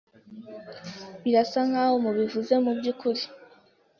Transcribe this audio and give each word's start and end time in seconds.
Birasa 1.23 1.59
nkaho 1.69 1.95
mubivuze 2.03 2.53
mubyukuri. 2.63 3.21